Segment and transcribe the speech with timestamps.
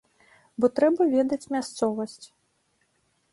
[0.63, 2.25] Бо трэба ведаць мясцовасць.